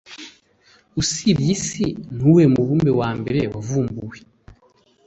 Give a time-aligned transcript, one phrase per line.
[1.01, 4.17] Usibye Isi Nuwuhe mubumbe wa mbere wavumbuwe